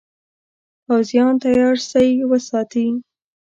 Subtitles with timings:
[0.85, 2.87] پوځیان تیار سی وساتي.